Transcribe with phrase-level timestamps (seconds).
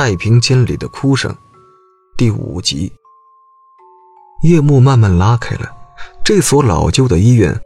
[0.00, 1.36] 太平间里的哭声，
[2.16, 2.92] 第五集。
[4.44, 5.68] 夜幕慢慢拉开了，
[6.22, 7.60] 这所老旧的医院，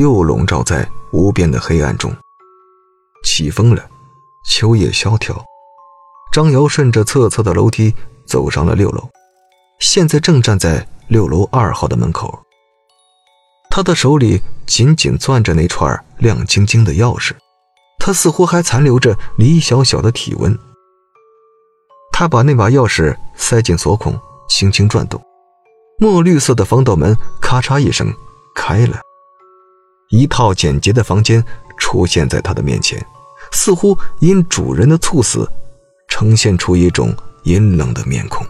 [0.00, 2.10] 又笼罩在无边的黑暗中。
[3.22, 3.86] 起风了，
[4.46, 5.44] 秋叶萧条。
[6.32, 7.94] 张瑶顺着侧侧的楼梯
[8.24, 9.06] 走上了六楼，
[9.78, 12.42] 现在正站在六楼二号的门口。
[13.68, 17.32] 他的手里紧紧攥着那串亮晶晶的钥匙，
[17.98, 20.58] 他似乎还残留着李小小的体温。
[22.16, 24.16] 他把那把钥匙塞进锁孔，
[24.48, 25.20] 轻轻转动，
[25.98, 28.06] 墨绿色的防盗门咔嚓一声
[28.54, 29.00] 开了，
[30.10, 31.44] 一套简洁的房间
[31.76, 33.04] 出现在他的面前，
[33.50, 35.50] 似乎因主人的猝死，
[36.06, 37.12] 呈现出一种
[37.42, 38.46] 阴冷的面孔。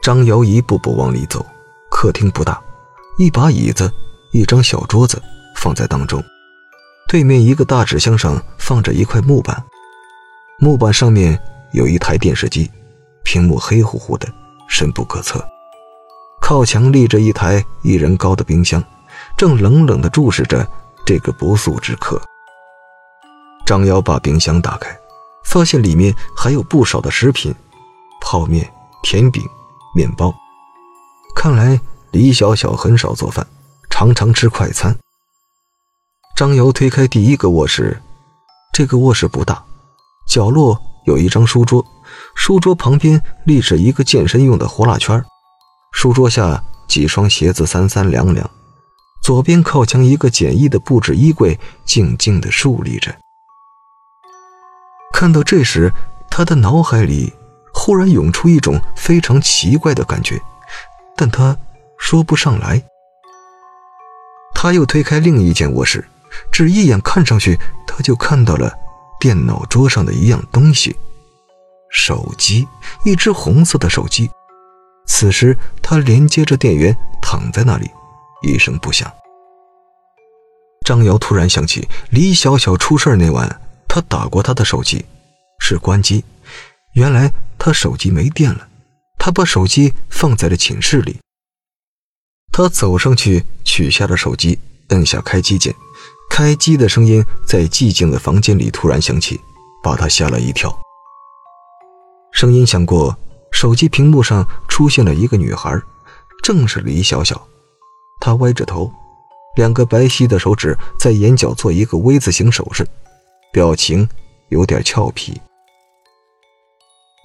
[0.00, 1.44] 张瑶一步步往里走，
[1.90, 2.62] 客厅不大，
[3.18, 3.92] 一把椅子，
[4.30, 5.20] 一张小桌子
[5.56, 6.22] 放在当中，
[7.08, 9.60] 对面一个大纸箱上放着一块木板，
[10.60, 11.36] 木板上面。
[11.72, 12.70] 有一台电视机，
[13.24, 14.28] 屏幕黑乎乎的，
[14.68, 15.42] 深不可测。
[16.40, 18.82] 靠墙立着一台一人高的冰箱，
[19.36, 20.66] 正冷冷地注视着
[21.06, 22.20] 这个不速之客。
[23.64, 24.94] 张瑶把冰箱打开，
[25.44, 27.54] 发现里面还有不少的食品：
[28.20, 28.70] 泡面、
[29.02, 29.42] 甜饼、
[29.94, 30.34] 面包。
[31.34, 33.46] 看来李小小很少做饭，
[33.88, 34.94] 常常吃快餐。
[36.36, 38.02] 张瑶推开第一个卧室，
[38.72, 39.64] 这个卧室不大，
[40.26, 40.78] 角落。
[41.04, 41.84] 有一张书桌，
[42.34, 45.22] 书桌旁边立着一个健身用的呼啦圈，
[45.92, 48.48] 书桌下几双鞋子三三两两，
[49.22, 53.14] 左边靠墙一个简易的布置衣柜静静地竖立着。
[55.12, 55.92] 看到这时，
[56.30, 57.32] 他的脑海里
[57.74, 60.40] 忽然涌出一种非常奇怪的感觉，
[61.16, 61.56] 但他
[61.98, 62.82] 说不上来。
[64.54, 66.08] 他又推开另一间卧室，
[66.52, 68.72] 只一眼看上去，他就看到了。
[69.22, 70.96] 电脑桌上的一样东西，
[71.92, 72.66] 手机，
[73.04, 74.28] 一只红色的手机。
[75.06, 76.92] 此时，它连接着电源，
[77.22, 77.88] 躺在那里，
[78.42, 79.08] 一声不响。
[80.84, 85.04] 张瑶突然想起李小小出事那晚，他打过他的手机，
[85.60, 86.24] 是关机。
[86.94, 88.66] 原来他手机没电了，
[89.20, 91.20] 他把手机放在了寝室里。
[92.50, 94.58] 他走上去取下了手机，
[94.88, 95.72] 摁下开机键。
[96.34, 99.38] 开机的声音在寂静的房间里突然响起，
[99.82, 100.74] 把他吓了一跳。
[102.32, 103.14] 声音响过，
[103.50, 105.78] 手机屏幕上出现了一个女孩，
[106.42, 107.46] 正是李小小。
[108.18, 108.90] 她歪着头，
[109.56, 112.88] 两个白皙的手指在眼角做一个 V 字形手势，
[113.52, 114.08] 表情
[114.48, 115.38] 有点俏皮。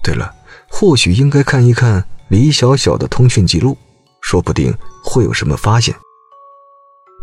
[0.04, 0.34] 对了，
[0.68, 3.74] 或许应该看一看李小小的通讯记录，
[4.20, 5.96] 说不定会有什么发现。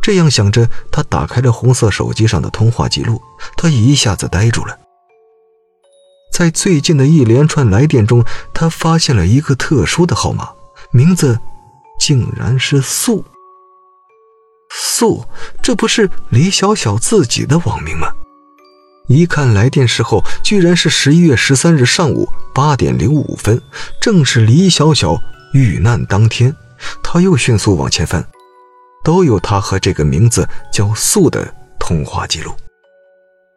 [0.05, 3.19] 这样想着，他打开了红色手机上的通话记录，
[3.57, 4.77] 他一下子呆住了。
[6.31, 8.23] 在最近的一连串来电中，
[8.53, 10.49] 他发现了一个特殊的号码，
[10.91, 11.39] 名字
[11.99, 13.25] 竟然是素。
[14.69, 15.25] 素，
[15.63, 18.09] 这不是李小小自己的网名吗？
[19.07, 23.59] 一看来电时候，居然是十一月十三日上午八点零五分，
[23.99, 25.17] 正是李小小
[25.55, 26.55] 遇难当天。
[27.01, 28.23] 他又迅速往前翻。
[29.05, 32.51] 都有他和这个名字叫素的通话记录，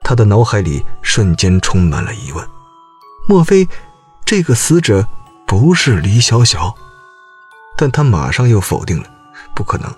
[0.03, 2.47] 他的脑海里瞬间充满了疑问：
[3.27, 3.67] 莫非
[4.27, 5.09] 这个死者
[5.47, 6.75] 不是李小小？
[7.79, 9.09] 但他马上又否定了，
[9.57, 9.91] 不可能，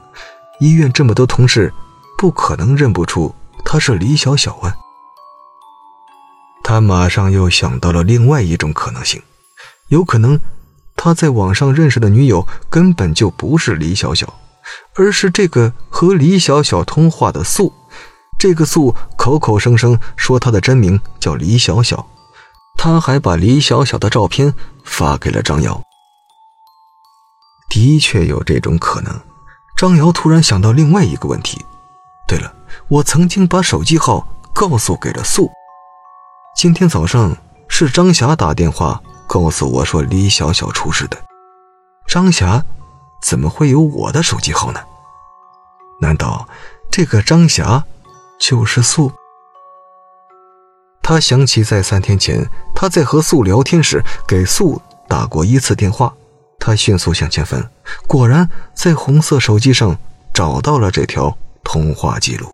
[0.60, 1.75] 医院这么多同事，
[2.16, 3.34] 不可能认不出
[3.65, 4.72] 他是李小小啊！
[6.62, 9.21] 他马上又想到了另外一种可能性，
[9.89, 10.39] 有可能
[10.94, 14.33] 他在网上认识的女友根本就不是李小小。
[14.94, 17.72] 而是这个和李小小通话的素，
[18.38, 22.06] 这个素口口声声说他的真名叫李小小，
[22.76, 24.54] 他还把李小小的照片
[24.84, 25.82] 发给了张瑶。
[27.69, 29.21] 的确有这种可能。
[29.76, 31.65] 张瑶突然想到另外一个问题。
[32.28, 32.54] 对了，
[32.88, 35.50] 我曾经把手机号告诉给了素。
[36.56, 37.37] 今天早上
[37.69, 41.16] 是张霞打电话告诉我说李小小出事的。
[42.06, 42.63] 张霞。
[43.22, 44.81] 怎么会有我的手机号呢？
[46.01, 46.49] 难道
[46.91, 47.84] 这个张霞
[48.39, 49.13] 就是素？
[51.03, 56.15] 他想起在三天前他在和素聊天时给素打过一次电话。
[56.59, 57.71] 他迅速向前翻，
[58.07, 59.97] 果然在红色手机上
[60.33, 62.51] 找到了这条通话记录。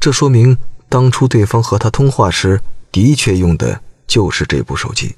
[0.00, 0.56] 这说明
[0.88, 2.60] 当初对方和他通话时
[2.92, 5.16] 的确用的就是这部手机。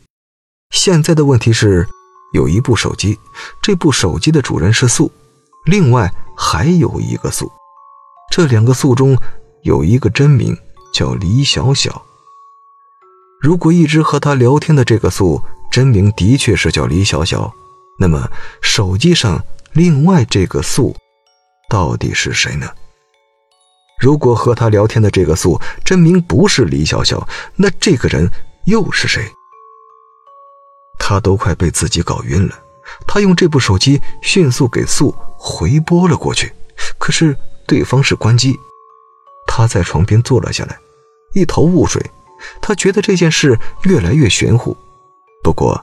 [0.71, 1.89] 现在的问题是。
[2.33, 3.19] 有一部手机，
[3.61, 5.11] 这部手机的主人是素，
[5.67, 7.51] 另外还有一个素，
[8.31, 9.17] 这两个素中
[9.63, 10.57] 有一个真名
[10.93, 12.03] 叫李小小。
[13.41, 17.53] 如果一直和他聊天的这个素真名的确是叫李小小，
[17.99, 18.31] 那么
[18.61, 19.43] 手机上
[19.73, 20.95] 另外这个素
[21.69, 22.69] 到底是谁呢？
[24.01, 28.31] 如果和他聊天的这个素真名不是李小小，那这个人
[28.65, 29.31] 又是谁？
[31.01, 32.57] 他都快被自己搞晕了。
[33.07, 36.53] 他用这部手机迅速给素回拨了过去，
[36.99, 37.35] 可是
[37.67, 38.55] 对方是关机。
[39.47, 40.79] 他在床边坐了下来，
[41.35, 42.01] 一头雾水。
[42.61, 44.77] 他觉得这件事越来越玄乎。
[45.43, 45.83] 不过，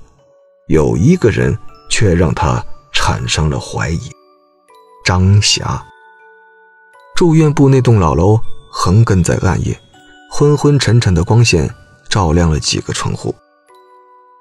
[0.67, 1.57] 有一个人
[1.89, 2.63] 却让他
[2.93, 4.11] 产生了怀疑：
[5.03, 5.83] 张霞。
[7.15, 8.39] 住院部那栋老楼
[8.71, 9.79] 横亘在暗夜，
[10.31, 11.73] 昏昏沉沉的光线
[12.09, 13.35] 照亮了几个窗户。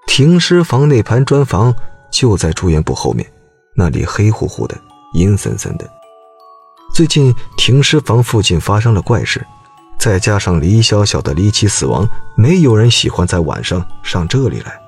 [0.06, 1.74] 停尸房那盘砖房
[2.10, 3.30] 就在住院部后面，
[3.74, 4.76] 那里黑乎乎的，
[5.14, 5.88] 阴森森的。
[6.94, 9.44] 最近停尸房附近发生了怪事，
[9.98, 14.80] 再加上李小小的离奇死亡，没有人喜欢在晚上上这里来，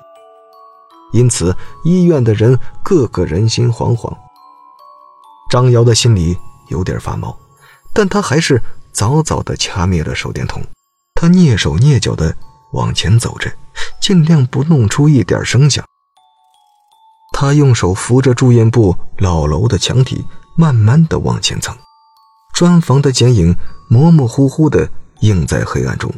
[1.13, 4.11] 因此医院的人个个人心惶惶。
[5.51, 6.37] 张瑶的心里
[6.69, 7.37] 有点发毛。
[7.91, 8.61] 但他还是
[8.91, 10.61] 早早地掐灭了手电筒，
[11.15, 12.33] 他蹑手蹑脚地
[12.71, 13.51] 往前走着，
[13.99, 15.83] 尽量不弄出一点声响。
[17.31, 20.25] 他用手扶着住院部老楼的墙体，
[20.57, 21.75] 慢慢地往前蹭。
[22.53, 23.55] 砖房的剪影
[23.89, 24.89] 模模糊糊地
[25.21, 26.13] 映在黑暗中。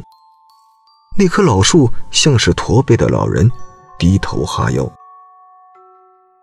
[1.16, 3.50] 那棵老树像是驼背的老人，
[3.98, 4.90] 低头哈腰。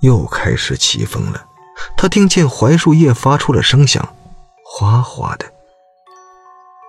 [0.02, 1.46] 又开始起风了，
[1.98, 4.08] 他听见槐树叶发出了声响。
[4.64, 5.46] 哗哗的，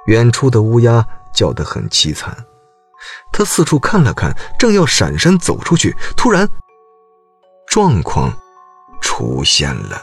[0.06, 2.36] 远处的乌鸦叫得很凄惨。
[3.40, 6.46] 他四处看了看，正要闪身走出去，突然，
[7.66, 8.30] 状况
[9.00, 9.96] 出现了。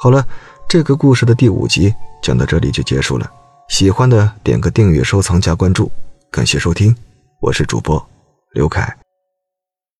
[0.00, 0.26] 好了，
[0.68, 3.30] 这个故事的第五集讲到这里就结束了。
[3.68, 5.88] 喜欢的点个订阅、收藏、加关注，
[6.32, 6.92] 感谢收听，
[7.40, 8.04] 我是主播
[8.54, 9.03] 刘凯。